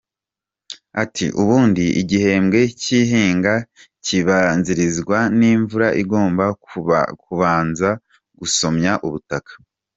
Ati 1.03 1.25
«Ubundi 1.41 1.85
igihembwe 2.01 2.59
cy’ihinga 2.81 3.53
kibanzirizwa 4.05 5.17
n’imvura 5.37 5.87
igomba 6.01 6.45
kubanza 7.23 7.89
gusomya 8.39 8.91
ubutaka. 9.07 9.51